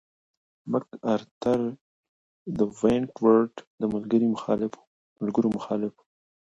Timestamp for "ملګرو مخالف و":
5.27-6.01